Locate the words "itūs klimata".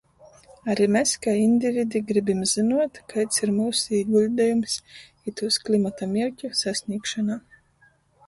5.33-6.07